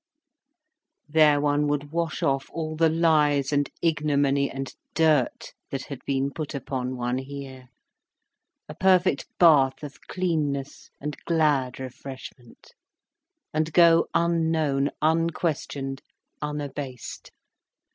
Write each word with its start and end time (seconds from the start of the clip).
There 1.07 1.39
one 1.39 1.67
would 1.67 1.91
wash 1.91 2.23
off 2.23 2.49
all 2.49 2.75
the 2.75 2.89
lies 2.89 3.53
and 3.53 3.69
ignominy 3.83 4.49
and 4.49 4.73
dirt 4.95 5.53
that 5.69 5.83
had 5.83 6.03
been 6.07 6.31
put 6.31 6.55
upon 6.55 6.97
one 6.97 7.19
here, 7.19 7.67
a 8.67 8.73
perfect 8.73 9.27
bath 9.37 9.83
of 9.83 10.01
cleanness 10.07 10.89
and 10.99 11.15
glad 11.25 11.79
refreshment, 11.79 12.73
and 13.53 13.71
go 13.73 14.07
unknown, 14.15 14.89
unquestioned, 15.03 16.01
unabased. 16.41 17.29